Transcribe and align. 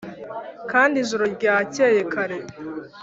kandi 0.71 0.95
ijoro 1.03 1.23
ryakeye 1.35 2.01
kare 2.13 2.37